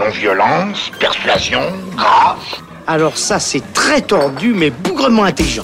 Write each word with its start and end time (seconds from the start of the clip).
Non-violence, 0.00 0.90
persuasion, 0.98 1.60
grâce. 1.94 2.62
Alors 2.86 3.18
ça, 3.18 3.38
c'est 3.38 3.60
très 3.74 4.00
tordu, 4.00 4.54
mais 4.54 4.70
bougrement 4.70 5.24
intelligent. 5.24 5.62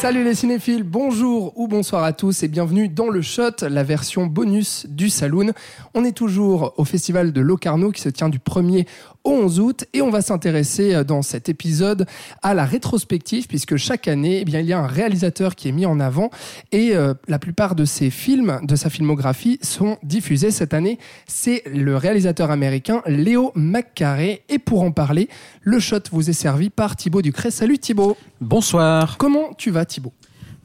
Salut 0.00 0.24
les 0.24 0.34
cinéphiles, 0.34 0.82
bonjour 0.82 1.52
ou 1.56 1.66
bonsoir 1.66 2.02
à 2.02 2.12
tous 2.12 2.42
et 2.42 2.48
bienvenue 2.48 2.88
dans 2.88 3.08
le 3.08 3.22
Shot, 3.22 3.66
la 3.66 3.84
version 3.84 4.26
bonus 4.26 4.84
du 4.86 5.08
Saloon. 5.08 5.52
On 5.94 6.04
est 6.04 6.12
toujours 6.12 6.74
au 6.76 6.84
festival 6.84 7.32
de 7.32 7.40
Locarno 7.40 7.90
qui 7.90 8.02
se 8.02 8.10
tient 8.10 8.28
du 8.28 8.38
1er 8.38 8.86
au 9.24 9.32
11 9.32 9.60
août 9.60 9.84
et 9.92 10.02
on 10.02 10.10
va 10.10 10.22
s'intéresser 10.22 10.94
euh, 10.94 11.04
dans 11.04 11.22
cet 11.22 11.48
épisode 11.48 12.06
à 12.42 12.54
la 12.54 12.64
rétrospective 12.64 13.46
puisque 13.46 13.76
chaque 13.76 14.08
année 14.08 14.40
eh 14.40 14.44
bien, 14.44 14.60
il 14.60 14.66
y 14.66 14.72
a 14.72 14.78
un 14.78 14.86
réalisateur 14.86 15.54
qui 15.54 15.68
est 15.68 15.72
mis 15.72 15.86
en 15.86 16.00
avant 16.00 16.30
et 16.72 16.94
euh, 16.94 17.14
la 17.28 17.38
plupart 17.38 17.74
de 17.74 17.84
ses 17.84 18.10
films, 18.10 18.60
de 18.62 18.76
sa 18.76 18.90
filmographie 18.90 19.58
sont 19.62 19.98
diffusés 20.02 20.50
cette 20.50 20.74
année. 20.74 20.98
C'est 21.26 21.62
le 21.66 21.96
réalisateur 21.96 22.50
américain 22.50 23.02
Léo 23.06 23.52
McCarey 23.54 24.42
et 24.48 24.58
pour 24.58 24.82
en 24.82 24.92
parler, 24.92 25.28
le 25.62 25.78
shot 25.80 26.00
vous 26.12 26.30
est 26.30 26.34
servi 26.34 26.70
par 26.70 26.96
Thibaut 26.96 27.22
Ducret. 27.22 27.50
Salut 27.50 27.78
Thibaut 27.78 28.16
Bonsoir. 28.40 29.16
Comment 29.18 29.52
tu 29.56 29.70
vas 29.70 29.84
Thibaut? 29.84 30.12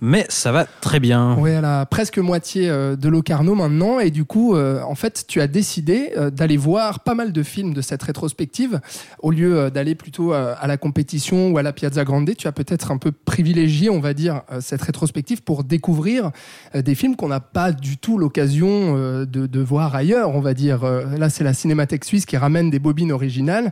Mais 0.01 0.25
ça 0.29 0.51
va 0.51 0.65
très 0.65 0.99
bien. 0.99 1.35
Oui, 1.39 1.51
à 1.51 1.61
la 1.61 1.85
presque 1.85 2.19
moitié 2.19 2.69
euh, 2.69 2.95
de 2.95 3.09
Locarno 3.09 3.55
maintenant. 3.55 3.99
Et 3.99 4.11
du 4.11 4.23
coup, 4.23 4.55
euh, 4.55 4.81
en 4.83 4.95
fait, 4.95 5.25
tu 5.27 5.41
as 5.41 5.47
décidé 5.47 6.11
euh, 6.17 6.29
d'aller 6.29 6.57
voir 6.57 7.01
pas 7.01 7.15
mal 7.15 7.33
de 7.33 7.43
films 7.43 7.73
de 7.73 7.81
cette 7.81 8.03
rétrospective. 8.03 8.79
Au 9.21 9.31
lieu 9.31 9.69
d'aller 9.71 9.95
plutôt 9.95 10.33
à 10.33 10.65
la 10.67 10.77
compétition 10.77 11.51
ou 11.51 11.57
à 11.57 11.63
la 11.63 11.73
Piazza 11.73 12.03
Grande, 12.03 12.29
tu 12.37 12.47
as 12.47 12.51
peut-être 12.51 12.91
un 12.91 12.97
peu 12.97 13.11
privilégié, 13.11 13.89
on 13.89 13.99
va 13.99 14.13
dire, 14.13 14.41
cette 14.61 14.81
rétrospective 14.81 15.41
pour 15.41 15.63
découvrir 15.63 16.31
des 16.73 16.95
films 16.95 17.15
qu'on 17.15 17.27
n'a 17.27 17.39
pas 17.39 17.71
du 17.71 17.97
tout 17.97 18.17
l'occasion 18.17 18.93
de, 19.25 19.59
voir 19.59 19.95
ailleurs, 19.95 20.35
on 20.35 20.41
va 20.41 20.53
dire. 20.53 20.83
Là, 20.83 21.29
c'est 21.29 21.43
la 21.43 21.53
Cinémathèque 21.53 22.05
suisse 22.05 22.25
qui 22.25 22.37
ramène 22.37 22.69
des 22.69 22.79
bobines 22.79 23.11
originales. 23.11 23.71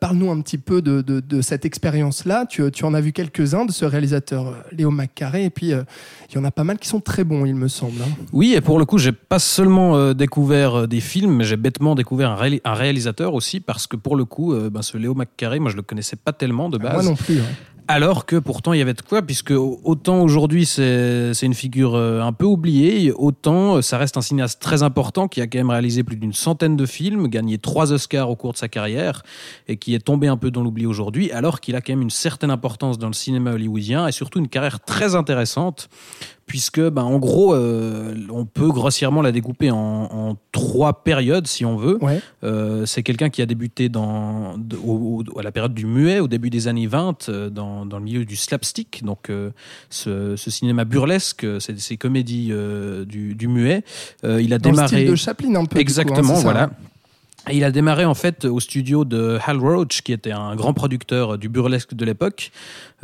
Parle-nous 0.00 0.30
un 0.30 0.40
petit 0.40 0.58
peu 0.58 0.82
de, 0.82 1.40
cette 1.40 1.64
expérience-là. 1.64 2.46
Tu, 2.46 2.84
en 2.84 2.94
as 2.94 3.00
vu 3.00 3.12
quelques-uns 3.12 3.64
de 3.64 3.72
ce 3.72 3.84
réalisateur 3.84 4.54
Léo 4.72 4.90
McCarré. 4.90 5.44
Et 5.44 5.50
puis, 5.50 5.61
euh, 5.70 5.84
il 6.30 6.34
y 6.34 6.38
en 6.38 6.44
a 6.44 6.50
pas 6.50 6.64
mal 6.64 6.78
qui 6.78 6.88
sont 6.88 7.00
très 7.00 7.24
bons, 7.24 7.44
il 7.44 7.54
me 7.54 7.68
semble. 7.68 8.00
Hein. 8.02 8.10
Oui, 8.32 8.54
et 8.54 8.60
pour 8.60 8.78
le 8.78 8.84
coup, 8.84 8.98
j'ai 8.98 9.12
pas 9.12 9.38
seulement 9.38 9.96
euh, 9.96 10.14
découvert 10.14 10.80
euh, 10.80 10.86
des 10.86 11.00
films, 11.00 11.36
mais 11.36 11.44
j'ai 11.44 11.56
bêtement 11.56 11.94
découvert 11.94 12.30
un, 12.30 12.74
réalisateur 12.74 13.34
aussi, 13.34 13.60
parce 13.60 13.86
que 13.86 13.96
pour 13.96 14.16
le 14.16 14.24
coup, 14.24 14.54
ben, 14.54 14.82
ce 14.82 14.96
Léo 14.96 15.14
McCarré, 15.14 15.58
moi 15.58 15.70
je 15.70 15.76
le 15.76 15.82
connaissais 15.82 16.16
pas 16.16 16.32
tellement 16.32 16.68
de 16.68 16.78
base. 16.78 16.94
moi 16.94 17.02
non 17.02 17.14
plus. 17.14 17.38
Hein. 17.38 17.44
Alors 17.88 18.26
que 18.26 18.36
pourtant 18.36 18.72
il 18.72 18.78
y 18.78 18.82
avait 18.82 18.94
de 18.94 19.02
quoi, 19.02 19.22
puisque 19.22 19.52
autant 19.52 20.22
aujourd'hui 20.22 20.66
c'est 20.66 21.32
une 21.42 21.54
figure 21.54 21.94
euh, 21.96 22.20
un 22.20 22.32
peu 22.32 22.44
oubliée, 22.44 23.12
autant 23.12 23.76
euh, 23.76 23.82
ça 23.82 23.98
reste 23.98 24.16
un 24.16 24.20
cinéaste 24.20 24.62
très 24.62 24.82
important 24.82 25.26
qui 25.26 25.40
a 25.40 25.46
quand 25.46 25.58
même 25.58 25.70
réalisé 25.70 26.04
plus 26.04 26.16
d'une 26.16 26.32
centaine 26.32 26.76
de 26.76 26.86
films, 26.86 27.26
gagné 27.28 27.58
trois 27.58 27.92
Oscars 27.92 28.30
au 28.30 28.36
cours 28.36 28.52
de 28.52 28.58
sa 28.58 28.68
carrière 28.68 29.22
et 29.66 29.76
qui 29.76 29.94
est 29.94 29.98
tombé 30.04 30.28
un 30.28 30.36
peu 30.36 30.50
dans 30.50 30.62
l'oubli 30.62 30.86
aujourd'hui, 30.86 31.32
alors 31.32 31.60
qu'il 31.60 31.74
a 31.74 31.80
quand 31.80 31.92
même 31.92 32.02
une 32.02 32.10
certaine 32.10 32.50
importance 32.50 32.98
dans 32.98 33.08
le 33.08 33.14
cinéma 33.14 33.52
hollywoodien 33.52 34.06
et 34.06 34.12
surtout 34.12 34.38
une 34.38 34.48
carrière 34.48 34.80
très 34.80 35.14
intéressante 35.16 35.88
puisque, 36.46 36.80
ben, 36.80 37.02
en 37.02 37.18
gros, 37.18 37.54
euh, 37.54 38.14
on 38.30 38.44
peut 38.44 38.68
grossièrement 38.68 39.22
la 39.22 39.32
découper 39.32 39.70
en, 39.70 40.36
trois 40.50 41.02
périodes, 41.02 41.46
si 41.46 41.64
on 41.64 41.76
veut. 41.76 41.98
Euh, 42.44 42.84
c'est 42.86 43.02
quelqu'un 43.02 43.30
qui 43.30 43.42
a 43.42 43.46
débuté 43.46 43.88
dans, 43.88 44.56
à 45.38 45.42
la 45.42 45.52
période 45.52 45.74
du 45.74 45.86
muet, 45.86 46.20
au 46.20 46.28
début 46.28 46.50
des 46.50 46.68
années 46.68 46.86
20, 46.86 47.28
euh, 47.28 47.50
dans, 47.50 47.84
le 47.84 48.00
milieu 48.00 48.24
du 48.24 48.36
slapstick, 48.36 49.02
donc 49.04 49.30
ce, 49.90 50.36
cinéma 50.36 50.84
burlesque, 50.84 51.46
ces 51.60 51.96
comédies 51.96 52.52
du, 53.06 53.48
muet. 53.48 53.84
il 54.22 54.52
a 54.52 54.58
dans 54.58 54.70
démarré. 54.70 54.82
Le 54.82 54.88
style 54.88 55.10
de 55.10 55.16
Chaplin, 55.16 55.54
un 55.54 55.64
peu. 55.64 55.78
Hein, 55.78 55.80
Exactement, 55.80 56.34
voilà. 56.34 56.70
Et 57.50 57.56
il 57.56 57.64
a 57.64 57.72
démarré 57.72 58.04
en 58.04 58.14
fait 58.14 58.44
au 58.44 58.60
studio 58.60 59.04
de 59.04 59.38
Hal 59.44 59.58
Roach, 59.58 60.02
qui 60.02 60.12
était 60.12 60.30
un 60.30 60.54
grand 60.54 60.74
producteur 60.74 61.38
du 61.38 61.48
burlesque 61.48 61.94
de 61.94 62.04
l'époque. 62.04 62.52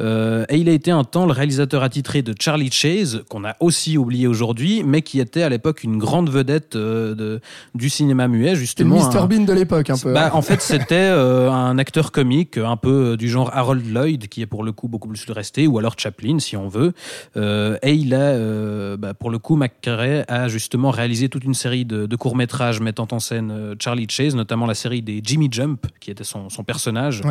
Euh, 0.01 0.45
et 0.49 0.59
il 0.59 0.69
a 0.69 0.73
été 0.73 0.91
un 0.91 1.05
temps 1.05 1.27
le 1.27 1.33
réalisateur 1.33 1.83
attitré 1.83 2.23
de 2.23 2.35
Charlie 2.39 2.71
Chase, 2.71 3.25
qu'on 3.29 3.45
a 3.45 3.57
aussi 3.61 3.99
oublié 3.99 4.27
aujourd'hui, 4.27 4.83
mais 4.85 5.03
qui 5.03 5.19
était 5.21 5.43
à 5.43 5.49
l'époque 5.49 5.83
une 5.83 5.99
grande 5.99 6.31
vedette 6.31 6.77
euh, 6.77 7.15
de, 7.15 7.41
du 7.75 7.91
cinéma 7.91 8.29
muet, 8.29 8.55
justement. 8.55 8.97
Mr 8.97 9.27
Bean 9.27 9.45
de 9.45 9.53
l'époque, 9.53 9.91
un 9.91 9.99
peu. 9.99 10.13
Bah, 10.13 10.31
en 10.35 10.43
fait, 10.43 10.61
c'était 10.61 10.95
euh, 10.95 11.51
un 11.51 11.79
acteur 11.79 12.13
comique, 12.13 12.59
un 12.59 12.77
peu 12.77 13.17
du 13.17 13.29
genre 13.29 13.51
Harold 13.53 13.85
Lloyd, 13.93 14.29
qui 14.29 14.43
est 14.43 14.47
pour 14.47 14.63
le 14.63 14.73
coup 14.73 14.89
beaucoup 14.89 15.09
plus 15.09 15.27
le 15.27 15.33
resté, 15.33 15.67
ou 15.67 15.79
alors 15.79 15.95
Chaplin, 15.99 16.39
si 16.39 16.57
on 16.57 16.69
veut. 16.69 16.93
et 17.37 17.93
il 17.93 18.15
a, 18.15 18.97
bah, 18.97 19.15
pour 19.15 19.31
le 19.31 19.39
coup, 19.39 19.57
McCarey 19.57 20.25
a 20.29 20.49
justement 20.49 20.91
réalisé 20.91 21.29
toute 21.29 21.45
une 21.45 21.55
série 21.55 21.85
de, 21.85 22.07
de 22.07 22.17
courts-métrages 22.17 22.81
mettant 22.81 23.09
en 23.11 23.19
scène 23.19 23.75
Charlie 23.81 24.07
Chase 24.09 24.28
notamment 24.35 24.67
la 24.67 24.75
série 24.75 25.03
des 25.03 25.21
Jimmy 25.23 25.49
Jump, 25.51 25.87
qui 26.01 26.11
était 26.11 26.25
son, 26.25 26.49
personnage. 26.67 27.23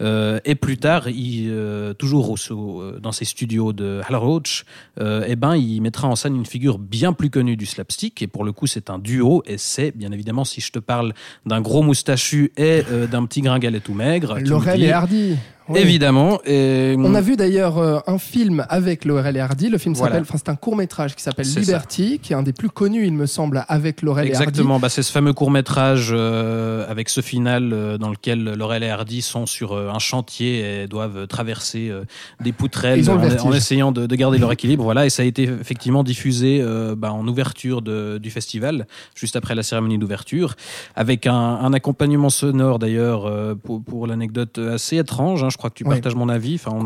Et 0.00 0.54
plus 0.54 0.78
tard, 0.78 1.08
il, 1.08 1.48
euh, 1.50 1.94
toujours 1.94 2.30
au, 2.30 2.36
euh, 2.50 2.98
dans 3.00 3.12
ses 3.12 3.24
studios 3.24 3.72
de 3.72 4.00
Hal 4.08 4.16
Roach, 4.16 4.64
eh 5.00 5.36
ben, 5.36 5.56
il 5.56 5.80
mettra 5.80 6.08
en 6.08 6.16
scène 6.16 6.36
une 6.36 6.46
figure 6.46 6.78
bien 6.78 7.12
plus 7.12 7.30
connue 7.30 7.56
du 7.56 7.66
slapstick. 7.66 8.22
Et 8.22 8.26
pour 8.26 8.44
le 8.44 8.52
coup, 8.52 8.66
c'est 8.66 8.90
un 8.90 8.98
duo. 8.98 9.42
Et 9.46 9.58
c'est, 9.58 9.96
bien 9.96 10.12
évidemment, 10.12 10.44
si 10.44 10.60
je 10.60 10.72
te 10.72 10.78
parle 10.78 11.12
d'un 11.44 11.60
gros 11.60 11.82
moustachu 11.82 12.52
et 12.56 12.82
d'un 13.10 13.24
petit 13.26 13.40
gringalet 13.42 13.80
tout 13.80 13.94
maigre. 13.94 14.38
Laurel 14.40 14.82
et 14.82 14.92
Hardy. 14.92 15.36
Évidemment. 15.74 16.38
On 16.46 17.14
a 17.14 17.20
vu 17.20 17.36
d'ailleurs 17.36 17.78
euh, 17.78 17.98
un 18.06 18.18
film 18.18 18.64
avec 18.68 19.04
Laurel 19.04 19.36
et 19.36 19.40
Hardy. 19.40 19.68
Le 19.68 19.78
film 19.78 19.94
s'appelle, 19.94 20.22
enfin 20.22 20.38
c'est 20.38 20.48
un 20.48 20.56
court 20.56 20.76
métrage 20.76 21.14
qui 21.14 21.22
s'appelle 21.22 21.46
Liberty, 21.46 22.20
qui 22.22 22.32
est 22.32 22.36
un 22.36 22.42
des 22.42 22.52
plus 22.52 22.70
connus, 22.70 23.06
il 23.06 23.14
me 23.14 23.26
semble, 23.26 23.64
avec 23.68 24.02
Laurel 24.02 24.28
et 24.28 24.34
Hardy. 24.34 24.42
Exactement. 24.42 24.78
Bah, 24.78 24.88
c'est 24.88 25.02
ce 25.02 25.10
fameux 25.10 25.32
court 25.32 25.50
métrage 25.50 26.10
euh, 26.12 26.88
avec 26.88 27.08
ce 27.08 27.20
final 27.20 27.72
euh, 27.72 27.98
dans 27.98 28.10
lequel 28.10 28.44
Laurel 28.44 28.82
et 28.82 28.90
Hardy 28.90 29.22
sont 29.22 29.46
sur 29.46 29.72
un 29.90 29.98
chantier 29.98 30.82
et 30.82 30.86
doivent 30.86 31.26
traverser 31.26 31.92
des 32.40 32.52
poutrelles 32.52 33.08
en, 33.10 33.52
essayant 33.52 33.92
de, 33.92 34.06
garder 34.14 34.38
leur 34.38 34.52
équilibre. 34.56 34.84
Voilà. 34.84 35.06
Et 35.06 35.10
ça 35.10 35.22
a 35.22 35.26
été 35.26 35.44
effectivement 35.44 36.04
diffusé 36.04 36.64
bah, 36.96 37.12
en 37.12 37.26
ouverture 37.26 37.82
de, 37.82 38.18
du 38.18 38.30
festival, 38.30 38.86
juste 39.14 39.36
après 39.36 39.54
la 39.54 39.62
cérémonie 39.62 39.98
d'ouverture, 39.98 40.54
avec 40.94 41.26
un, 41.26 41.34
un, 41.34 41.72
accompagnement 41.72 42.30
sonore 42.30 42.78
d'ailleurs 42.78 43.56
pour, 43.58 43.82
pour 43.82 44.06
l'anecdote 44.06 44.58
assez 44.58 44.96
étrange. 44.96 45.42
Hein, 45.42 45.48
je 45.50 45.56
crois 45.56 45.70
que 45.70 45.74
tu 45.74 45.84
partages 45.84 46.14
mon 46.14 46.28
avis. 46.28 46.54
Enfin, 46.54 46.78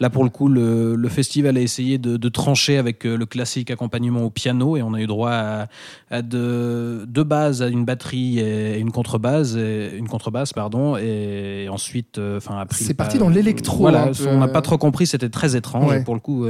là, 0.00 0.10
pour 0.10 0.24
le 0.24 0.30
coup, 0.30 0.48
le, 0.48 1.08
festival 1.08 1.56
a 1.56 1.60
essayé 1.60 1.98
de, 1.98 2.28
trancher 2.28 2.78
avec 2.78 3.06
euh, 3.06 3.16
le 3.16 3.26
classique 3.26 3.70
accompagnement 3.70 4.22
au 4.22 4.30
piano 4.30 4.76
et 4.76 4.82
on 4.82 4.94
a 4.94 5.00
eu 5.00 5.06
droit 5.06 5.30
à, 6.10 6.22
deux, 6.22 7.04
bases, 7.06 7.62
à 7.62 7.68
une 7.68 7.84
batterie 7.84 8.40
et 8.40 8.78
une 8.78 8.90
contrebasse, 8.90 9.54
et, 9.54 9.92
une 9.96 10.08
contrebasse 10.08 10.52
pardon, 10.52 10.96
et 10.96 11.68
ensuite, 11.70 12.18
euh, 12.18 12.33
enfin. 12.36 12.64
C'est 12.70 12.94
parti 12.94 13.18
dans 13.18 13.28
l'électro. 13.28 13.78
Voilà, 13.78 14.10
on 14.28 14.38
n'a 14.38 14.48
pas 14.48 14.62
trop 14.62 14.78
compris, 14.78 15.06
c'était 15.06 15.28
très 15.28 15.56
étrange. 15.56 16.04
Pour 16.04 16.14
le 16.14 16.20
coup, 16.20 16.46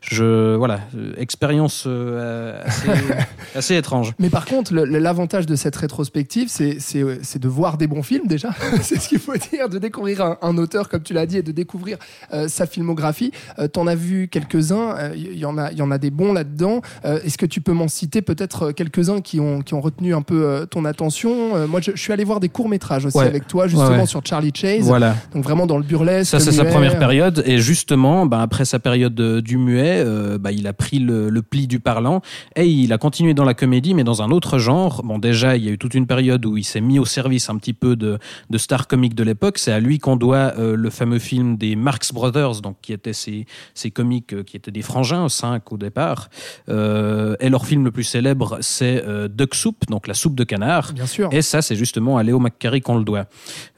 je 0.00 0.56
voilà, 0.56 0.80
expérience 1.16 1.84
euh, 1.86 2.62
assez, 3.54 3.76
étrange. 3.76 4.12
Mais 4.18 4.30
par 4.30 4.44
contre, 4.44 4.74
l'avantage 4.74 5.46
de 5.46 5.56
cette 5.56 5.76
rétrospective, 5.76 6.48
c'est 6.48 7.38
de 7.38 7.48
voir 7.48 7.76
des 7.76 7.86
bons 7.86 8.02
films 8.02 8.26
déjà. 8.26 8.50
c'est 8.82 9.00
ce 9.00 9.08
qu'il 9.08 9.18
faut 9.18 9.36
dire, 9.36 9.68
de 9.68 9.78
découvrir 9.78 10.22
un, 10.22 10.38
un 10.42 10.58
auteur 10.58 10.88
comme 10.88 11.02
tu 11.02 11.12
l'as 11.12 11.26
dit, 11.26 11.38
et 11.38 11.42
de 11.42 11.52
découvrir 11.52 11.98
euh, 12.32 12.48
sa 12.48 12.66
filmographie. 12.66 13.32
Euh, 13.58 13.68
tu 13.72 13.78
en 13.78 13.86
as 13.86 13.94
vu 13.94 14.28
quelques-uns, 14.28 15.12
il 15.14 15.28
euh, 15.28 15.34
y, 15.34 15.44
en 15.44 15.58
a, 15.58 15.72
y 15.72 15.82
en 15.82 15.90
a 15.90 15.98
des 15.98 16.10
bons 16.10 16.32
là-dedans. 16.32 16.80
Est-ce 17.04 17.38
que 17.38 17.46
tu 17.46 17.60
peux 17.60 17.72
m'en 17.72 17.88
citer 17.88 18.22
peut-être 18.22 18.72
quelques-uns 18.72 19.20
qui 19.20 19.40
ont, 19.40 19.62
qui 19.62 19.74
ont 19.74 19.80
retenu 19.80 20.14
un 20.14 20.22
peu 20.22 20.66
ton 20.70 20.84
attention? 20.84 21.66
Moi, 21.66 21.80
je, 21.80 21.92
suis 21.96 22.12
allé 22.12 22.24
voir 22.24 22.40
des 22.40 22.48
courts-métrages 22.48 23.06
aussi 23.06 23.18
avec 23.18 23.46
toi, 23.46 23.66
justement 23.66 24.06
sur 24.06 24.24
Charlie 24.24 24.52
Chase. 24.54 24.82
Voilà. 24.82 25.16
Donc 25.34 25.44
vraiment 25.44 25.66
dans 25.66 25.78
le 25.78 25.84
burlesque. 25.84 26.30
Ça, 26.30 26.40
c'est 26.40 26.52
sa 26.52 26.64
première 26.64 26.98
période. 26.98 27.42
Et 27.46 27.58
justement, 27.58 28.26
bah, 28.26 28.42
après 28.42 28.64
sa 28.64 28.78
période 28.78 29.14
du 29.14 29.56
muet, 29.56 30.04
bah, 30.38 30.52
il 30.52 30.66
a 30.66 30.72
pris 30.72 30.98
le, 30.98 31.30
le, 31.30 31.42
pli 31.42 31.66
du 31.66 31.80
parlant 31.80 32.20
et 32.54 32.66
il 32.66 32.92
a 32.92 32.98
continué 32.98 33.34
dans 33.34 33.44
la 33.44 33.54
comédie, 33.54 33.94
mais 33.94 34.04
dans 34.04 34.22
un 34.22 34.30
autre 34.30 34.58
genre. 34.58 35.02
Bon, 35.02 35.18
déjà, 35.18 35.56
il 35.56 35.64
y 35.64 35.68
a 35.68 35.72
eu 35.72 35.78
toute 35.78 35.94
une 35.94 36.06
période 36.06 36.44
où 36.44 36.56
il 36.56 36.64
s'est 36.64 36.80
mis 36.80 36.98
au 36.98 37.04
service 37.04 37.48
un 37.48 37.56
petit 37.56 37.72
peu 37.72 37.96
de, 37.96 38.18
de 38.50 38.58
stars 38.58 38.86
comiques 38.86 39.14
de 39.14 39.24
l'époque. 39.24 39.58
C'est 39.58 39.72
à 39.72 39.80
lui 39.80 39.98
qu'on 39.98 40.16
doit 40.16 40.52
le 40.56 40.90
le 40.90 40.96
fameux 40.96 41.20
film 41.20 41.56
des 41.56 41.76
Marx 41.76 42.12
Brothers, 42.12 42.60
donc 42.60 42.76
qui 42.82 42.92
étaient 42.92 43.12
ces, 43.12 43.46
ces 43.74 43.90
comiques 43.90 44.34
euh, 44.34 44.42
qui 44.42 44.56
étaient 44.56 44.72
des 44.72 44.82
frangins, 44.82 45.28
cinq 45.28 45.72
au 45.72 45.76
départ. 45.76 46.28
Euh, 46.68 47.36
et 47.38 47.48
leur 47.48 47.64
film 47.64 47.84
le 47.84 47.92
plus 47.92 48.02
célèbre, 48.02 48.58
c'est 48.60 49.04
euh, 49.06 49.28
Duck 49.28 49.54
Soup, 49.54 49.76
donc 49.88 50.08
la 50.08 50.14
soupe 50.14 50.34
de 50.34 50.44
canard. 50.44 50.92
Bien 50.92 51.06
sûr. 51.06 51.28
Et 51.32 51.42
ça, 51.42 51.62
c'est 51.62 51.76
justement 51.76 52.18
à 52.18 52.24
Léo 52.24 52.40
McCarry 52.40 52.80
qu'on 52.80 52.98
le 52.98 53.04
doit. 53.04 53.26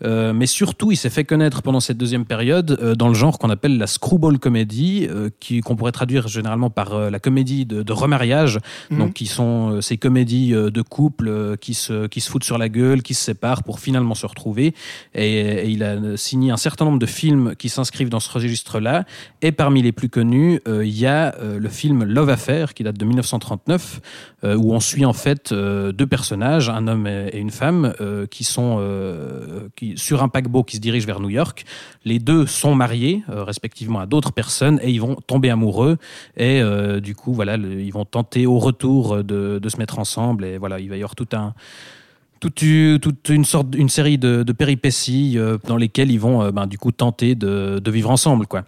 mais 0.03 0.47
surtout, 0.47 0.91
il 0.91 0.97
s'est 0.97 1.11
fait 1.11 1.25
connaître 1.33 1.63
pendant 1.63 1.81
cette 1.81 1.97
deuxième 1.97 2.27
période 2.27 2.95
dans 2.99 3.09
le 3.09 3.15
genre 3.15 3.39
qu'on 3.39 3.49
appelle 3.49 3.79
la 3.79 3.87
screwball 3.87 4.39
comedy, 4.39 5.09
qui 5.41 5.63
qu'on 5.63 5.77
pourrait 5.77 5.91
traduire 5.93 6.29
généralement 6.29 6.69
par 6.69 7.11
la 7.11 7.19
comédie 7.19 7.65
de, 7.65 7.91
remariage, 7.91 8.59
mhm. 8.91 8.99
donc 8.99 9.15
qui 9.15 9.25
sont 9.25 9.81
ces 9.81 9.97
comédies 9.97 10.51
de 10.53 10.83
couple 10.83 11.57
qui 11.57 11.73
se 11.73 12.07
qui 12.07 12.21
se 12.21 12.29
foutent 12.31 12.45
sur 12.45 12.59
la 12.59 12.69
gueule, 12.69 13.01
qui 13.01 13.15
se 13.15 13.25
séparent 13.25 13.63
pour 13.63 13.81
finalement 13.81 14.15
se 14.15 14.27
retrouver. 14.27 14.75
Et, 15.15 15.39
et 15.39 15.69
il 15.71 15.83
a 15.85 16.19
signé 16.19 16.51
un 16.51 16.59
certain 16.59 16.85
nombre 16.85 16.99
de 16.99 17.07
films 17.07 17.55
qui 17.57 17.71
s'inscrivent 17.71 18.11
dans 18.11 18.21
ce 18.21 18.31
registre-là. 18.31 19.07
Et 19.41 19.53
parmi 19.53 19.81
les 19.81 19.93
plus 19.93 20.11
connus, 20.11 20.61
il 20.67 20.99
y 20.99 21.07
a 21.07 21.35
le 21.41 21.69
film 21.71 22.05
Love 22.05 22.29
Affair, 22.29 22.75
qui 22.75 22.83
date 22.83 22.99
de 22.99 23.07
1939, 23.07 24.01
où 24.45 24.75
on 24.75 24.81
suit 24.81 25.07
en 25.07 25.15
fait 25.15 25.55
deux 25.55 26.07
personnages, 26.07 26.69
un 26.69 26.89
homme 26.89 27.07
et 27.07 27.39
une 27.39 27.51
femme, 27.51 27.95
qui 28.31 28.45
sont 28.45 28.83
qui, 29.77 29.95
sur 29.97 30.23
un 30.23 30.29
paquebot 30.29 30.63
qui 30.65 30.77
se 30.77 30.83
dirige 30.83 31.07
vers 31.07 31.21
New 31.23 31.31
York. 31.31 31.65
Les 32.05 32.19
deux 32.19 32.47
sont 32.47 32.75
mariés, 32.75 33.23
respectivement, 33.29 34.01
à 34.01 34.07
d'autres 34.07 34.33
personnes, 34.33 34.79
et 34.83 34.91
ils 34.91 35.01
vont 35.01 35.17
tomber 35.27 35.51
amoureux. 35.51 35.99
Et 36.37 36.61
du 37.01 37.15
coup, 37.15 37.33
voilà, 37.33 37.57
ils 37.57 37.93
vont 37.93 38.05
tenter 38.05 38.47
au 38.47 38.59
retour 38.59 39.25
de, 39.25 39.59
de 39.59 39.69
se 39.69 39.77
mettre 39.79 39.99
ensemble. 39.99 40.45
Et 40.45 40.59
voilà, 40.59 40.81
il 40.81 40.89
va 40.89 40.97
y 40.97 40.99
avoir 40.99 41.15
tout 41.15 41.29
un 41.33 41.55
toute, 42.51 43.29
une 43.29 43.45
sorte, 43.45 43.75
une 43.77 43.89
série 43.89 44.19
de, 44.19 44.43
péripéties 44.53 45.35
euh, 45.37 45.59
dans 45.67 45.77
lesquelles 45.77 46.11
ils 46.11 46.19
vont, 46.19 46.43
euh, 46.43 46.51
ben, 46.51 46.67
du 46.67 46.77
coup, 46.77 46.91
tenter 46.91 47.35
de, 47.35 47.91
vivre 47.91 48.11
ensemble, 48.11 48.47
quoi. 48.47 48.65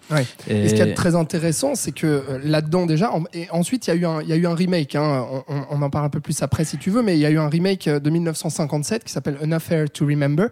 Et... 0.49 0.69
ce 0.69 0.75
qui 0.75 0.81
est 0.82 0.94
très 0.94 1.15
intéressant, 1.15 1.75
c'est 1.75 1.93
que 1.93 2.06
euh, 2.06 2.38
là-dedans 2.44 2.87
déjà, 2.87 3.11
et 3.32 3.49
ensuite 3.50 3.87
il 3.87 3.91
y 3.91 3.93
a 3.93 3.97
eu 3.97 4.05
un, 4.05 4.21
il 4.21 4.29
y 4.29 4.32
a 4.32 4.37
eu 4.37 4.47
un 4.47 4.55
remake. 4.55 4.94
Hein, 4.94 5.26
on, 5.49 5.82
en 5.82 5.91
parle 5.91 6.05
un 6.05 6.11
peu 6.11 6.21
plus 6.21 6.43
après 6.43 6.65
si 6.65 6.76
tu 6.79 6.91
veux, 6.91 7.03
mais 7.03 7.17
il 7.17 7.21
y 7.21 7.26
a 7.26 7.31
eu 7.31 7.38
un 7.38 7.49
remake 7.49 7.88
de 7.88 8.11
1957 8.11 9.05
qui 9.05 9.12
s'appelle 9.12 9.38
An 9.43 9.50
Affair 9.53 9.91
to 9.91 10.06
Remember 10.06 10.49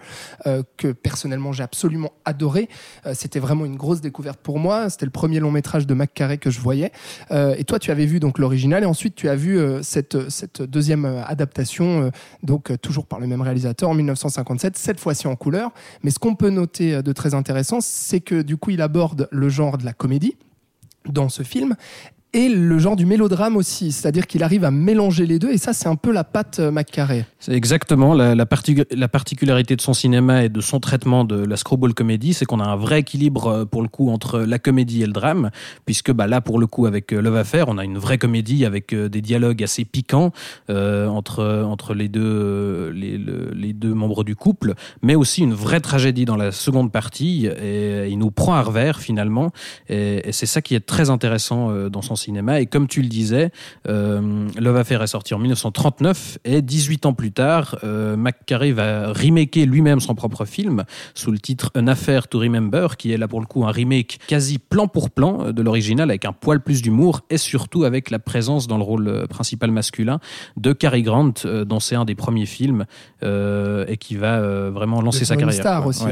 que 0.77 0.93
personnellement 0.93 1.53
j'ai 1.53 1.63
absolument 1.63 2.13
adoré. 2.25 2.69
C'était 3.13 3.39
vraiment 3.39 3.65
une 3.67 3.77
grosse 3.77 4.01
découverte 4.01 4.41
pour 4.43 4.59
moi. 4.59 4.91
C'était 4.91 5.07
le 5.07 5.13
premier 5.13 5.39
long 5.39 5.51
métrage 5.51 5.87
de 5.87 5.95
McCarrey 5.95 6.39
que 6.39 6.51
je 6.51 6.61
voyais. 6.61 6.93
et 7.31 7.65
toi, 7.65 7.79
tu 7.79 7.91
avais 7.91 8.07
vu 8.07 8.21
donc 8.21 8.39
l'original 8.39 8.83
et 8.83 8.87
ensuite 8.87 9.15
tu 9.15 9.29
as 9.29 9.37
vu 9.37 9.59
cette 9.83 10.31
cette 10.31 10.63
deuxième 10.63 11.05
adaptation, 11.05 12.11
donc 12.43 12.73
toujours 12.81 13.07
par 13.13 13.21
le 13.21 13.27
même 13.27 13.43
réalisateur 13.43 13.91
en 13.91 13.95
1957, 13.95 14.79
cette 14.79 14.99
fois-ci 14.99 15.27
en 15.27 15.37
couleur. 15.37 15.71
Mais 16.03 16.11
ce 16.11 16.19
qu'on 16.19 16.35
peut 16.35 16.49
noter 16.49 16.95
euh, 16.95 17.03
de 17.03 17.13
très 17.13 17.35
intéressant, 17.35 17.83
c'est 17.83 18.21
que 18.21 18.41
du 18.41 18.57
coup, 18.57 18.71
il 18.71 18.81
aborde 18.81 19.29
le 19.31 19.51
genre 19.51 19.77
de 19.77 19.85
la 19.85 19.93
comédie 19.93 20.39
dans 21.05 21.29
ce 21.29 21.43
film 21.43 21.77
et 22.35 22.49
le 22.49 22.79
genre 22.79 22.97
du 22.97 23.05
mélodrame 23.05 23.57
aussi, 23.57 23.93
c'est-à-dire 23.93 24.27
qu'il 24.27 24.43
arrive 24.43 24.65
à 24.65 24.71
mélanger 24.71 25.27
les 25.27 25.39
deux, 25.39 25.51
et 25.51 25.59
ça 25.59 25.75
c'est 25.75 25.89
un 25.89 25.97
peu 25.97 26.13
la 26.13 26.25
patte 26.25 26.61
euh, 26.61 26.71
McCarré. 26.71 27.27
C'est 27.39 27.53
exactement 27.53 28.15
la, 28.15 28.35
la, 28.35 28.47
la, 28.91 29.09
particularité 29.09 29.77
de 29.77 29.81
son 29.83 29.93
cinéma 29.93 30.45
et 30.45 30.49
de 30.49 30.61
son 30.63 30.81
traitement 30.81 31.25
de 31.25 31.45
la 31.45 31.57
screwball 31.59 31.93
comédie, 31.93 32.33
c'est 32.33 32.47
qu'on 32.47 32.61
a 32.61 32.65
un 32.65 32.77
vrai 32.77 33.01
équilibre 33.01 33.47
euh, 33.49 33.65
pour 33.67 33.83
le 33.83 33.89
coup 33.89 34.09
entre 34.09 34.41
la 34.41 34.59
comédie 34.59 35.03
et 35.03 35.07
le 35.07 35.13
drame, 35.13 35.51
puisque 35.85 36.11
bah, 36.11 36.27
là 36.27 36.41
pour 36.41 36.59
le 36.59 36.67
coup 36.67 36.87
avec 36.87 37.13
euh, 37.13 37.21
Love 37.21 37.37
Affair, 37.37 37.69
on 37.69 37.77
a 37.77 37.85
une 37.85 37.99
vraie 37.99 38.17
comédie 38.17 38.65
avec 38.65 38.95
des 38.95 39.21
dialogues 39.21 39.63
assez 39.63 39.85
piquants 39.85 40.33
entre, 40.69 41.65
entre 41.65 41.95
les, 41.95 42.09
deux, 42.09 42.91
les, 42.91 43.73
deux 43.73 43.95
membres 43.95 44.25
du 44.25 44.37
couple, 44.37 44.75
mais 45.03 45.15
aussi 45.15 45.43
une 45.43 45.55
vraie 45.55 45.81
tragédie 45.81 46.25
dans 46.25 46.37
la 46.37 46.53
seconde 46.53 46.93
partie, 46.93 47.47
et 47.47 48.09
il 48.09 48.19
nous 48.19 48.31
prend 48.31 48.55
à 48.55 48.63
revers 48.63 49.01
finalement, 49.01 49.51
et, 49.89 50.29
et 50.29 50.33
c'est 50.33 50.47
ça 50.47 50.63
qui 50.63 50.75
est 50.75 50.87
très 50.87 51.11
intéressant 51.11 51.89
dans 51.89 52.03
son 52.03 52.17
cinéma. 52.23 52.61
Et 52.61 52.67
comme 52.67 52.89
tu 52.89 53.03
le 53.03 53.09
disais, 53.09 53.51
euh, 53.89 54.49
Love 54.59 54.77
Affair 54.77 55.03
est 55.03 55.07
sorti 55.09 55.35
en 55.35 55.39
1939 55.39 56.39
et 56.45 56.63
18 56.63 57.07
ans 57.07 57.13
plus 57.13 57.33
tard, 57.33 57.79
euh, 57.85 58.17
va 58.75 59.13
remaker 59.13 59.67
lui-même 59.67 60.01
son 60.01 60.15
propre 60.15 60.45
film 60.45 60.85
sous 61.15 61.31
le 61.31 61.39
titre 61.39 61.71
An 61.77 61.87
Affair 61.87 62.29
to 62.29 62.39
Remember, 62.39 62.97
qui 62.97 63.13
est 63.13 63.17
là 63.17 63.29
pour 63.29 63.41
le 63.41 63.47
coup 63.47 63.65
un 63.65 63.71
remake 63.71 64.19
quasi 64.27 64.59
plan 64.59 64.89
pour 64.89 65.11
plan 65.11 65.47
euh, 65.47 65.53
de 65.53 65.63
l'original 65.63 66.11
avec 66.11 66.25
un 66.25 66.33
poil 66.33 66.61
plus 66.61 66.83
d'humour 66.83 67.23
et 67.31 67.39
surtout 67.39 67.85
avec 67.85 68.11
la 68.11 68.19
présence 68.19 68.67
dans 68.67 68.79
le 68.79 68.85
rôle 68.85 69.09
euh, 69.09 69.27
principal 69.27 69.71
masculin 69.71 70.21
de 70.57 70.73
Cary 70.73 71.03
Grant, 71.03 71.35
dont 71.67 71.81
c'est 71.81 71.97
un 71.97 72.05
des 72.05 72.15
premiers 72.15 72.47
films 72.47 72.85
et 73.23 73.97
qui 73.99 74.17
va 74.17 74.71
vraiment 74.71 75.01
lancer 75.01 75.25
sa 75.25 75.37
carrière. 75.37 75.61
Star 75.61 75.87
aussi. 75.87 76.05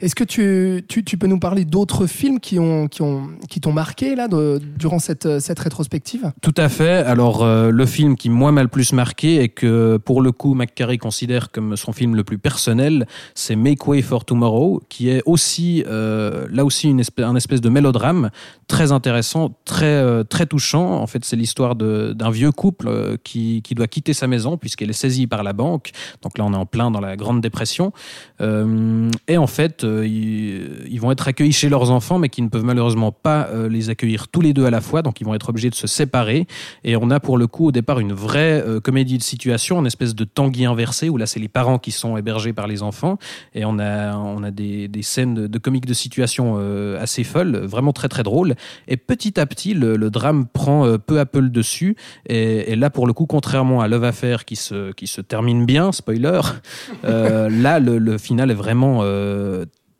Est-ce 0.00 0.14
que 0.14 0.24
tu, 0.24 0.84
tu, 0.88 1.04
tu, 1.04 1.16
peux 1.16 1.26
nous 1.26 1.38
parler 1.38 1.64
d'autres 1.64 2.06
films 2.06 2.40
qui 2.40 2.58
ont 2.58 2.88
qui 2.88 3.02
ont 3.02 3.30
qui 3.48 3.60
t'ont 3.60 3.72
marqué 3.72 4.14
là 4.14 4.28
de, 4.28 4.60
durant 4.76 4.98
cette 4.98 5.31
cette 5.40 5.58
rétrospective 5.58 6.32
Tout 6.40 6.54
à 6.56 6.68
fait. 6.68 6.98
Alors, 7.04 7.42
euh, 7.42 7.70
le 7.70 7.86
film 7.86 8.16
qui, 8.16 8.30
moi, 8.30 8.52
m'a 8.52 8.62
le 8.62 8.68
plus 8.68 8.92
marqué 8.92 9.42
et 9.42 9.48
que, 9.48 9.96
pour 9.96 10.22
le 10.22 10.32
coup, 10.32 10.54
McCarry 10.54 10.98
considère 10.98 11.50
comme 11.50 11.76
son 11.76 11.92
film 11.92 12.14
le 12.14 12.24
plus 12.24 12.38
personnel, 12.38 13.06
c'est 13.34 13.56
Make 13.56 13.86
Way 13.86 14.02
for 14.02 14.24
Tomorrow, 14.24 14.82
qui 14.88 15.08
est 15.08 15.22
aussi, 15.26 15.84
euh, 15.86 16.46
là 16.50 16.64
aussi, 16.64 16.88
une 16.88 17.00
espèce, 17.00 17.24
un 17.24 17.36
espèce 17.36 17.60
de 17.60 17.68
mélodrame 17.68 18.30
très 18.68 18.92
intéressant, 18.92 19.54
très, 19.64 19.86
euh, 19.86 20.24
très 20.24 20.46
touchant. 20.46 21.00
En 21.00 21.06
fait, 21.06 21.24
c'est 21.24 21.36
l'histoire 21.36 21.74
d'un 21.76 22.30
vieux 22.30 22.52
couple 22.52 23.18
qui, 23.24 23.62
qui, 23.62 23.74
doit 23.74 23.86
quitter 23.86 24.12
sa 24.12 24.26
maison 24.26 24.56
puisqu'elle 24.56 24.90
est 24.90 24.94
saisie 24.94 25.26
par 25.26 25.42
la 25.42 25.52
banque. 25.52 25.90
Donc 26.22 26.38
là, 26.38 26.44
on 26.44 26.52
est 26.52 26.56
en 26.56 26.66
plein 26.66 26.90
dans 26.90 27.00
la 27.00 27.16
Grande 27.16 27.40
Dépression. 27.40 27.92
et 28.40 29.36
en 29.36 29.46
fait, 29.46 29.82
ils, 29.82 30.86
ils, 30.90 31.00
vont 31.00 31.10
être 31.10 31.28
accueillis 31.28 31.52
chez 31.52 31.68
leurs 31.68 31.90
enfants, 31.90 32.18
mais 32.18 32.28
qui 32.28 32.42
ne 32.42 32.48
peuvent 32.48 32.64
malheureusement 32.64 33.12
pas 33.12 33.48
les 33.68 33.90
accueillir 33.90 34.28
tous 34.28 34.40
les 34.40 34.52
deux 34.52 34.64
à 34.64 34.70
la 34.70 34.80
fois. 34.80 35.02
Donc, 35.02 35.20
ils 35.22 35.24
vont 35.24 35.34
être 35.34 35.48
obligés 35.48 35.70
de 35.70 35.74
se 35.74 35.86
séparer. 35.86 36.46
Et 36.84 36.96
on 36.96 37.10
a 37.10 37.20
pour 37.20 37.38
le 37.38 37.46
coup 37.46 37.66
au 37.66 37.72
départ 37.72 38.00
une 38.00 38.12
vraie 38.12 38.62
euh, 38.66 38.80
comédie 38.80 39.18
de 39.18 39.22
situation, 39.22 39.78
une 39.78 39.86
espèce 39.86 40.14
de 40.14 40.24
tanguy 40.24 40.64
inversé 40.64 41.08
où 41.08 41.16
là 41.16 41.26
c'est 41.26 41.40
les 41.40 41.48
parents 41.48 41.78
qui 41.78 41.92
sont 41.92 42.16
hébergés 42.16 42.52
par 42.52 42.66
les 42.66 42.82
enfants. 42.82 43.18
Et 43.54 43.64
on 43.64 43.78
a, 43.78 44.16
on 44.16 44.42
a 44.42 44.50
des, 44.50 44.88
des 44.88 45.02
scènes 45.02 45.34
de, 45.34 45.46
de 45.46 45.58
comiques 45.58 45.86
de 45.86 45.94
situation 45.94 46.56
euh, 46.58 47.00
assez 47.00 47.24
folles, 47.24 47.56
vraiment 47.56 47.92
très 47.92 48.08
très 48.08 48.24
drôles. 48.24 48.54
Et 48.88 48.96
petit 48.96 49.38
à 49.38 49.46
petit, 49.46 49.74
le, 49.74 49.96
le 49.96 50.10
drame 50.10 50.46
prend 50.46 50.84
euh, 50.86 50.98
peu 50.98 51.20
à 51.20 51.26
peu 51.26 51.40
le 51.40 51.50
dessus. 51.50 51.96
Et, 52.26 52.72
et, 52.72 52.76
là 52.76 52.90
pour 52.90 53.06
le 53.06 53.12
coup, 53.12 53.26
contrairement 53.26 53.80
à 53.80 53.88
Love 53.88 54.04
Affair 54.04 54.44
qui 54.44 54.56
se, 54.56 54.92
qui 54.92 55.06
se 55.06 55.20
termine 55.20 55.64
bien, 55.64 55.92
spoiler, 55.92 56.40
là 57.04 57.78
le, 57.78 57.98
le, 57.98 58.18
final 58.18 58.50
est 58.50 58.54
vraiment 58.54 59.02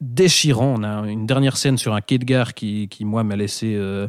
déchirant. 0.03 0.75
On 0.79 0.83
a 0.83 1.09
une 1.09 1.27
dernière 1.27 1.57
scène 1.57 1.79
sur 1.79 1.95
un 1.95 2.01
quai 2.01 2.19
de 2.19 2.25
gare 2.25 2.55
qui, 2.55 2.89
qui 2.89 3.05
moi, 3.05 3.23
m'a 3.23 3.37
laissé 3.37 3.75
euh, 3.77 4.09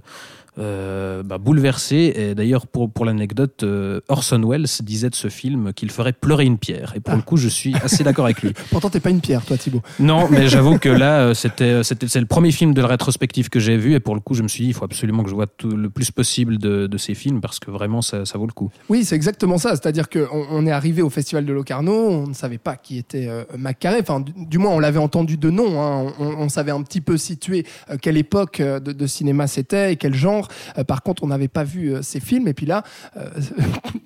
euh, 0.60 1.24
bah, 1.24 1.40
bouleversé. 1.40 2.14
Et 2.16 2.36
d'ailleurs, 2.36 2.68
pour, 2.68 2.92
pour 2.92 3.06
l'anecdote, 3.06 3.64
euh, 3.64 4.02
Orson 4.08 4.42
Welles 4.48 4.68
disait 4.82 5.10
de 5.10 5.16
ce 5.16 5.28
film 5.28 5.74
qu'il 5.74 5.90
ferait 5.90 6.14
pleurer 6.14 6.46
une 6.46 6.58
pierre. 6.58 6.94
Et 6.96 7.00
pour 7.00 7.16
le 7.16 7.22
coup, 7.22 7.38
je 7.38 7.48
suis 7.48 7.74
assez 7.76 8.04
d'accord 8.04 8.26
avec 8.26 8.44
lui. 8.44 8.54
Pourtant, 8.70 8.90
t'es 8.90 9.00
pas 9.00 9.10
une 9.10 9.22
pierre, 9.22 9.44
toi, 9.46 9.58
Thibaut. 9.58 9.82
Non, 10.00 10.28
mais 10.32 10.48
j'avoue 10.48 10.78
que 10.78 10.90
là, 10.90 11.22
euh, 11.22 11.34
c'était, 11.34 11.84
c'était, 11.84 12.08
c'est 12.08 12.20
le 12.20 12.28
premier 12.28 12.52
film 12.52 12.74
de 12.74 12.82
la 12.82 12.88
rétrospective 12.88 13.50
que 13.50 13.60
j'ai 13.60 13.78
vu. 13.78 13.94
Et 13.96 14.00
pour 14.00 14.14
le 14.14 14.22
coup, 14.22 14.36
je 14.36 14.44
me 14.44 14.48
suis 14.48 14.66
dit, 14.66 14.70
il 14.70 14.74
faut 14.74 14.86
absolument 14.86 15.24
que 15.24 15.30
je 15.30 15.36
vois 15.36 15.48
tout, 15.48 15.70
le 15.70 15.90
plus 15.90 16.12
possible 16.12 16.60
de, 16.60 16.86
de, 16.86 16.98
ces 16.98 17.16
films 17.16 17.42
parce 17.42 17.60
que 17.60 17.72
vraiment, 17.72 18.02
ça, 18.02 18.26
ça 18.26 18.38
vaut 18.38 18.48
le 18.48 18.54
coup. 18.54 18.70
Oui, 18.90 19.06
c'est 19.06 19.16
exactement 19.16 19.58
ça. 19.58 19.72
C'est-à-dire 19.72 20.10
qu'on 20.10 20.46
on 20.50 20.68
est 20.68 20.72
arrivé 20.72 21.02
au 21.02 21.10
Festival 21.10 21.46
de 21.46 21.54
Locarno, 21.54 21.94
on 21.94 22.28
ne 22.28 22.34
savait 22.34 22.60
pas 22.60 22.76
qui 22.76 22.98
était 22.98 23.28
euh, 23.28 23.44
Mac 23.58 23.86
Enfin, 24.00 24.24
du, 24.38 24.60
moins, 24.60 24.72
on 24.72 24.80
l'avait 24.80 25.00
entendu 25.00 25.38
de 25.38 25.50
nom. 25.50 25.82
Hein. 25.82 26.14
On, 26.20 26.26
on, 26.26 26.50
savait 26.50 26.72
un 26.72 26.82
petit 26.84 27.02
peu 27.02 27.18
situer 27.18 27.66
quelle 28.02 28.18
époque 28.18 28.62
de, 28.62 28.80
de 28.80 29.08
cinéma 29.08 29.48
c'était 29.48 29.94
et 29.94 29.96
quel 29.98 30.14
genre. 30.14 30.43
Euh, 30.78 30.84
par 30.84 31.04
contre, 31.04 31.24
on 31.24 31.28
n'avait 31.28 31.48
pas 31.48 31.64
vu 31.64 31.94
euh, 31.94 32.02
ces 32.02 32.20
films. 32.20 32.48
Et 32.48 32.54
puis 32.54 32.66
là, 32.66 32.84
euh, 33.18 33.30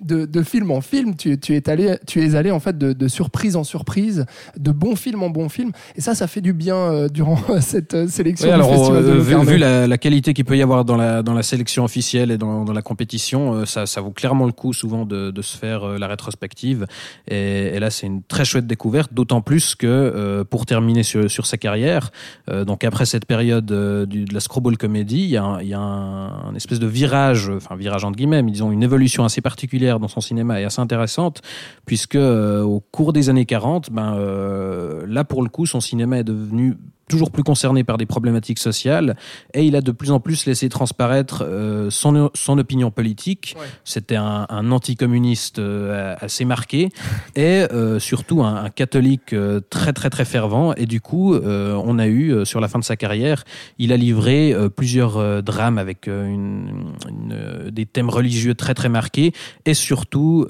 de, 0.00 0.42
film 0.42 0.70
en 0.70 0.80
film, 0.80 1.14
tu, 1.16 1.32
es 1.32 1.68
allé, 1.68 1.96
tu 2.06 2.24
es 2.24 2.34
allé 2.34 2.50
en 2.50 2.60
fait 2.60 2.76
de, 2.78 3.08
surprise 3.08 3.56
en 3.56 3.64
surprise, 3.64 4.24
de 4.56 4.70
bon 4.70 4.96
film 4.96 5.22
en 5.22 5.30
bon 5.30 5.48
film. 5.48 5.72
Et 5.96 6.00
ça, 6.00 6.14
ça 6.14 6.26
fait 6.26 6.40
du 6.40 6.52
bien 6.52 7.06
durant 7.08 7.38
cette 7.60 8.08
sélection. 8.08 8.52
alors, 8.52 8.92
vu, 8.92 9.58
la, 9.58 9.98
qualité 9.98 10.32
qu'il 10.32 10.44
peut 10.44 10.56
y 10.56 10.62
avoir 10.62 10.84
dans 10.84 10.96
la, 10.96 11.22
dans 11.22 11.34
la 11.34 11.42
sélection 11.42 11.84
officielle 11.84 12.30
et 12.30 12.38
dans, 12.38 12.64
la 12.64 12.82
compétition, 12.82 13.64
ça, 13.66 13.86
ça, 13.86 14.00
vaut 14.00 14.10
clairement 14.10 14.46
le 14.46 14.52
coup 14.52 14.72
souvent 14.72 15.04
de, 15.04 15.32
se 15.42 15.56
faire 15.56 15.98
la 15.98 16.06
rétrospective. 16.06 16.86
Et, 17.28 17.78
là, 17.78 17.90
c'est 17.90 18.06
une 18.06 18.22
très 18.22 18.44
chouette 18.44 18.66
découverte, 18.66 19.12
d'autant 19.12 19.40
plus 19.40 19.74
que 19.74 20.44
pour 20.50 20.66
terminer 20.66 21.02
sur, 21.02 21.30
sur 21.30 21.46
sa 21.46 21.56
carrière, 21.56 22.10
donc 22.66 22.84
après 22.84 23.06
cette 23.06 23.26
période 23.26 23.66
de 23.66 24.32
la 24.32 24.40
screwball 24.40 24.76
comédie, 24.76 25.24
il 25.24 25.30
y 25.30 25.36
a, 25.36 25.58
il 25.60 25.68
y 25.68 25.74
a 25.74 25.80
un, 25.80 26.27
un 26.46 26.54
espèce 26.54 26.78
de 26.78 26.86
virage, 26.86 27.50
enfin 27.50 27.76
virage 27.76 28.04
entre 28.04 28.16
guillemets, 28.16 28.42
mais 28.42 28.52
disons 28.52 28.70
une 28.72 28.82
évolution 28.82 29.24
assez 29.24 29.40
particulière 29.40 30.00
dans 30.00 30.08
son 30.08 30.20
cinéma 30.20 30.60
et 30.60 30.64
assez 30.64 30.80
intéressante, 30.80 31.42
puisque 31.86 32.16
euh, 32.16 32.62
au 32.62 32.80
cours 32.80 33.12
des 33.12 33.30
années 33.30 33.46
40, 33.46 33.90
ben, 33.90 34.14
euh, 34.16 35.04
là 35.06 35.24
pour 35.24 35.42
le 35.42 35.48
coup, 35.48 35.66
son 35.66 35.80
cinéma 35.80 36.18
est 36.18 36.24
devenu 36.24 36.76
toujours 37.08 37.30
plus 37.30 37.42
concerné 37.42 37.82
par 37.82 37.98
des 37.98 38.06
problématiques 38.06 38.58
sociales 38.58 39.16
et 39.54 39.64
il 39.64 39.74
a 39.74 39.80
de 39.80 39.90
plus 39.90 40.10
en 40.10 40.20
plus 40.20 40.46
laissé 40.46 40.68
transparaître 40.68 41.44
euh, 41.44 41.90
son, 41.90 42.30
son 42.34 42.58
opinion 42.58 42.90
politique. 42.90 43.56
C'était 43.84 44.16
un, 44.16 44.46
un 44.48 44.70
anticommuniste 44.70 45.58
euh, 45.58 46.14
assez 46.20 46.44
marqué 46.44 46.90
et 47.36 47.66
euh, 47.72 47.98
surtout 47.98 48.42
un, 48.42 48.64
un 48.64 48.70
catholique 48.70 49.34
très 49.70 49.92
très 49.92 50.10
très 50.10 50.24
fervent. 50.24 50.74
Et 50.74 50.86
du 50.86 51.00
coup, 51.00 51.34
on 51.34 51.98
a 51.98 52.06
eu 52.06 52.44
sur 52.44 52.60
la 52.60 52.68
fin 52.68 52.78
de 52.78 52.84
sa 52.84 52.96
carrière, 52.96 53.44
il 53.78 53.92
a 53.92 53.96
livré 53.96 54.54
plusieurs 54.76 55.42
drames 55.42 55.78
avec 55.78 56.06
une, 56.06 56.94
une, 57.08 57.70
des 57.70 57.86
thèmes 57.86 58.10
religieux 58.10 58.54
très 58.54 58.74
très 58.74 58.88
marqués 58.88 59.32
et 59.64 59.74
surtout 59.74 60.46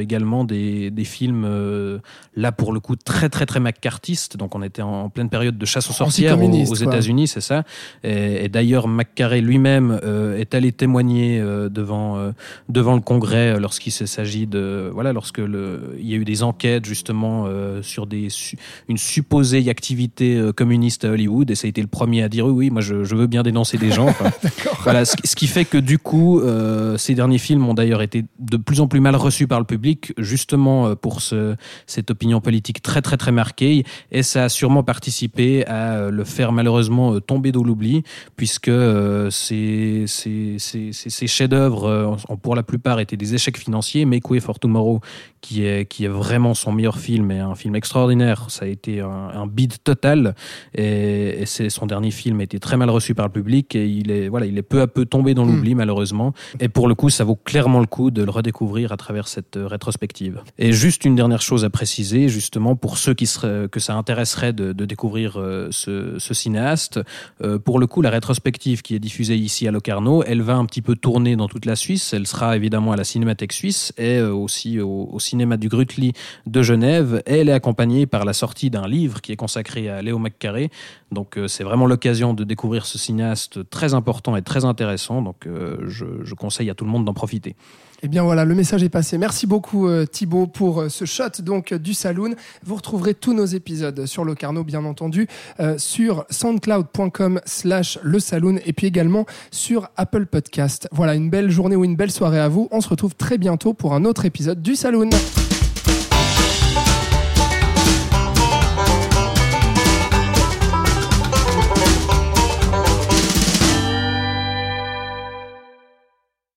également 0.00 0.44
des, 0.44 0.90
des 0.90 1.04
films 1.04 2.00
là 2.34 2.52
pour 2.52 2.72
le 2.72 2.80
coup 2.80 2.96
très 2.96 3.28
très 3.28 3.46
très 3.46 3.60
macartistes. 3.60 4.36
Donc 4.36 4.54
on 4.54 4.62
était 4.62 4.82
en, 4.82 5.04
en 5.04 5.10
pleine 5.10 5.28
période 5.28 5.58
de 5.58 5.66
chasse 5.66 5.81
aux 5.90 5.94
sorcières 5.94 6.32
aux, 6.62 6.72
aux. 6.72 6.74
États-Unis, 6.90 7.28
c'est 7.28 7.40
ça. 7.40 7.64
Et, 8.04 8.44
et 8.44 8.48
d'ailleurs, 8.48 8.88
McCarey 8.88 9.40
lui-même 9.40 9.98
euh, 10.04 10.36
est 10.38 10.54
allé 10.54 10.72
témoigner 10.72 11.38
euh, 11.40 11.68
devant 11.68 12.16
euh, 12.18 12.32
devant 12.68 12.94
le 12.94 13.00
Congrès 13.00 13.58
lorsqu'il 13.60 13.92
s'agit 13.92 14.46
de 14.46 14.90
voilà 14.92 15.12
lorsque 15.12 15.38
le 15.38 15.96
il 15.98 16.08
y 16.08 16.14
a 16.14 16.16
eu 16.16 16.24
des 16.24 16.42
enquêtes 16.42 16.84
justement 16.84 17.46
sur 17.82 18.06
des 18.06 18.28
su- 18.30 18.56
une 18.88 18.96
supposée 18.98 19.68
activité 19.68 20.40
communiste 20.56 21.04
à 21.04 21.10
Hollywood 21.10 21.50
et 21.50 21.54
ça 21.54 21.66
a 21.66 21.68
été 21.68 21.80
le 21.80 21.86
premier 21.88 22.22
à 22.22 22.28
dire 22.28 22.46
oui 22.46 22.52
oui 22.52 22.70
moi 22.70 22.80
je, 22.80 23.04
je 23.04 23.14
veux 23.14 23.26
bien 23.26 23.42
dénoncer 23.42 23.78
des 23.78 23.90
gens. 23.90 24.08
Enfin, 24.08 24.30
voilà 24.82 25.04
ce, 25.04 25.16
qui- 25.16 25.26
ce 25.26 25.36
qui 25.36 25.46
fait 25.46 25.64
que 25.64 25.78
du 25.78 25.98
coup 25.98 26.40
ces 26.96 27.14
derniers 27.14 27.38
films 27.38 27.66
ont 27.68 27.74
d'ailleurs 27.74 28.02
été 28.02 28.24
de 28.38 28.56
plus 28.56 28.80
en 28.80 28.86
plus 28.88 29.00
mal 29.00 29.16
reçus 29.16 29.46
par 29.46 29.58
le 29.58 29.64
public 29.66 30.12
justement 30.18 30.94
pour 30.96 31.20
ce 31.20 31.54
cette 31.86 32.10
opinion 32.10 32.40
politique 32.40 32.82
très 32.82 33.02
très 33.02 33.16
très 33.16 33.32
marquée 33.32 33.84
et 34.10 34.22
ça 34.22 34.44
a 34.44 34.48
sûrement 34.48 34.82
participé 34.82 35.64
à 35.66 35.71
euh, 35.72 36.10
le 36.10 36.24
faire 36.24 36.52
malheureusement 36.52 37.14
euh, 37.14 37.20
tomber 37.20 37.52
dans 37.52 37.62
l'oubli 37.62 38.02
puisque 38.36 38.68
euh, 38.68 39.30
ces, 39.30 40.04
ces, 40.06 40.56
ces, 40.58 40.92
ces- 40.92 41.10
ces 41.10 41.26
chefs-d'œuvre 41.26 42.16
en- 42.28 42.36
pour 42.36 42.54
la 42.54 42.62
plupart 42.62 43.00
étaient 43.00 43.16
des 43.16 43.34
échecs 43.34 43.56
financiers. 43.58 44.04
Make 44.04 44.28
Way 44.30 44.40
for 44.40 44.58
Tomorrow 44.58 45.00
qui 45.40 45.64
est, 45.64 45.86
qui 45.86 46.04
est 46.04 46.08
vraiment 46.08 46.54
son 46.54 46.72
meilleur 46.72 46.98
film 46.98 47.30
et 47.30 47.40
un 47.40 47.54
film 47.54 47.74
extraordinaire. 47.74 48.46
Ça 48.48 48.64
a 48.64 48.68
été 48.68 49.00
un, 49.00 49.08
un 49.08 49.46
bid 49.46 49.74
total. 49.82 50.34
Et, 50.74 51.42
et 51.42 51.46
c'est 51.46 51.68
son 51.70 51.86
dernier 51.86 52.10
film 52.10 52.40
a 52.40 52.44
été 52.44 52.58
très 52.60 52.76
mal 52.76 52.90
reçu 52.90 53.14
par 53.14 53.26
le 53.26 53.32
public 53.32 53.74
et 53.74 53.86
il 53.86 54.10
est 54.10 54.28
voilà 54.28 54.46
il 54.46 54.56
est 54.58 54.62
peu 54.62 54.80
à 54.80 54.86
peu 54.86 55.04
tombé 55.04 55.34
dans 55.34 55.44
l'oubli 55.44 55.74
malheureusement. 55.74 56.32
Et 56.60 56.68
pour 56.68 56.88
le 56.88 56.94
coup 56.94 57.10
ça 57.10 57.24
vaut 57.24 57.36
clairement 57.36 57.80
le 57.80 57.86
coup 57.86 58.10
de 58.10 58.22
le 58.22 58.30
redécouvrir 58.30 58.92
à 58.92 58.96
travers 58.96 59.28
cette 59.28 59.58
rétrospective. 59.60 60.40
Et 60.58 60.72
juste 60.72 61.04
une 61.04 61.14
dernière 61.16 61.42
chose 61.42 61.64
à 61.64 61.70
préciser 61.70 62.28
justement 62.28 62.76
pour 62.76 62.98
ceux 62.98 63.14
qui 63.14 63.26
seraient 63.26 63.68
que 63.68 63.80
ça 63.80 63.94
intéresserait 63.94 64.52
de, 64.52 64.72
de 64.72 64.84
découvrir 64.84 65.36
ce, 65.70 66.18
cinéaste. 66.18 67.00
Euh, 67.42 67.58
pour 67.58 67.78
le 67.78 67.86
coup 67.86 68.02
la 68.02 68.10
rétrospective 68.10 68.82
qui 68.82 68.94
est 68.94 68.98
diffusée 68.98 69.36
ici 69.36 69.68
à 69.68 69.70
Locarno 69.70 70.22
elle 70.24 70.40
va 70.40 70.54
un 70.54 70.64
petit 70.64 70.82
peu 70.82 70.96
tourner 70.96 71.36
dans 71.36 71.48
toute 71.48 71.66
la 71.66 71.76
Suisse. 71.76 72.12
Elle 72.12 72.26
sera 72.26 72.56
évidemment 72.56 72.92
à 72.92 72.96
la 72.96 73.04
Cinémathèque 73.04 73.52
suisse 73.52 73.92
et 73.98 74.16
euh, 74.16 74.32
aussi 74.32 74.80
au, 74.80 75.18
cinéma 75.18 75.56
du 75.56 75.68
Grutli 75.68 76.12
de 76.46 76.62
Genève. 76.62 77.22
Elle 77.26 77.48
est 77.48 77.52
accompagnée 77.52 78.06
par 78.06 78.24
la 78.24 78.32
sortie 78.32 78.70
d'un 78.70 78.88
livre 78.88 79.20
qui 79.20 79.32
est 79.32 79.36
consacré 79.36 79.88
à 79.88 80.02
Léo 80.02 80.18
McCarré. 80.18 80.70
Donc 81.10 81.36
euh, 81.36 81.48
c'est 81.48 81.64
vraiment 81.64 81.86
l'occasion 81.86 82.34
de 82.34 82.44
découvrir 82.44 82.86
ce 82.86 82.98
cinéaste 82.98 83.68
très 83.70 83.94
important 83.94 84.36
et 84.36 84.42
très 84.42 84.64
intéressant. 84.64 85.22
Donc 85.22 85.46
je 85.86 86.34
conseille 86.34 86.70
à 86.70 86.74
tout 86.74 86.84
le 86.84 86.90
monde 86.90 87.04
d'en 87.04 87.14
profiter 87.14 87.54
Eh 88.04 88.08
bien 88.08 88.24
voilà, 88.24 88.44
le 88.44 88.56
message 88.56 88.82
est 88.82 88.88
passé. 88.88 89.16
Merci 89.16 89.46
beaucoup 89.46 89.86
euh, 89.86 90.06
Thibaut 90.06 90.48
pour 90.48 90.80
euh, 90.80 90.88
ce 90.88 91.04
shot 91.04 91.40
donc 91.40 91.70
euh, 91.70 91.78
du 91.78 91.94
Saloon. 91.94 92.34
Vous 92.64 92.74
retrouverez 92.74 93.14
tous 93.14 93.32
nos 93.32 93.44
épisodes 93.44 94.06
sur 94.06 94.24
Locarno, 94.24 94.64
bien 94.64 94.84
entendu, 94.84 95.28
sur 95.76 96.24
soundcloud.com 96.30 97.40
slash 97.44 97.98
le 98.02 98.18
Saloon 98.18 98.58
et 98.66 98.72
puis 98.72 98.88
également 98.88 99.24
sur 99.50 99.88
Apple 99.96 100.26
Podcast. 100.26 100.88
Voilà, 100.90 101.14
une 101.14 101.30
belle 101.30 101.50
journée 101.50 101.76
ou 101.76 101.84
une 101.84 101.96
belle 101.96 102.10
soirée 102.10 102.40
à 102.40 102.48
vous. 102.48 102.68
On 102.72 102.80
se 102.80 102.88
retrouve 102.88 103.14
très 103.14 103.38
bientôt 103.38 103.72
pour 103.72 103.94
un 103.94 104.04
autre 104.04 104.24
épisode 104.24 104.62
du 104.62 104.74
Saloon. 104.74 105.10